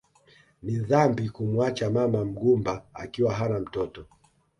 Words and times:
Ni 0.63 0.77
dhambi 0.79 1.29
kumuacha 1.29 1.89
mama 1.89 2.25
mgumba 2.25 2.85
akiwa 2.93 3.33
hana 3.33 3.59
mtoto 3.59 4.05